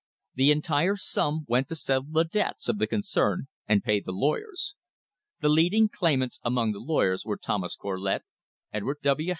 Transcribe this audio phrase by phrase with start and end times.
[0.33, 4.75] The entire sum went to settle the debts of the concern and pay the lawyers.
[5.41, 8.23] The leading claimants among the lawyers were Thomas Corlett,
[8.73, 9.29] Edward W.